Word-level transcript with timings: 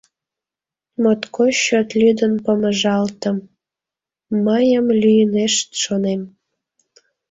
Моткоч 1.01 1.53
чот 1.65 1.89
лӱдын 1.99 2.33
помыжалтым, 2.43 3.37
мыйым 4.45 4.87
лӱйынешт, 5.01 5.67
шонем. 5.83 6.21